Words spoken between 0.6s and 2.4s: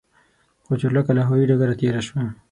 خو چورلکه له هوايي ډګر تېره شوه.